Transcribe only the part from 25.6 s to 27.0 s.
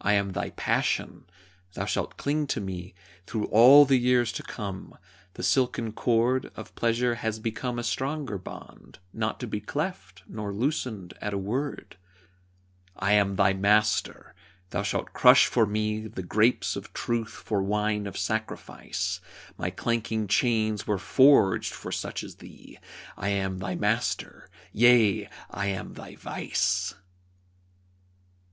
am thy vice!